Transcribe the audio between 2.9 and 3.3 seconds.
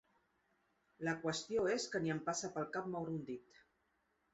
moure un